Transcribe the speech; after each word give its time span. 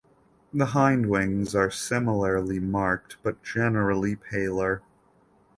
The 0.51 0.65
hindwings 0.65 1.53
are 1.53 1.69
similarly 1.69 2.59
marked 2.59 3.17
but 3.21 3.43
generally 3.43 4.15
paler. 4.15 4.81